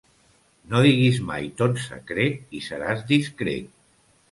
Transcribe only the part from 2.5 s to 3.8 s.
i seràs discret.